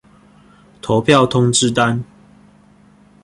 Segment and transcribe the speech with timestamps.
[0.81, 2.03] 投票通知單